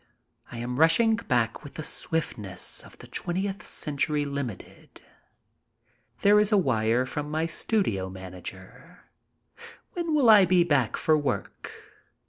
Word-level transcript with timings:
I 0.51 0.57
am 0.57 0.79
rushing 0.79 1.15
back 1.15 1.61
with 1.63 1.75
the 1.75 1.83
swiftness 1.83 2.81
of 2.83 2.97
the 2.97 3.05
Twentieth 3.05 3.61
Century 3.61 4.25
Limited. 4.25 4.99
There 6.21 6.39
is 6.39 6.51
a 6.51 6.57
wire 6.57 7.05
from 7.05 7.29
my 7.29 7.45
studio 7.45 8.09
manager. 8.09 9.01
"When 9.93 10.15
will 10.15 10.31
I 10.31 10.45
be 10.45 10.63
back 10.63 10.97
for 10.97 11.15
work?" 11.15 11.71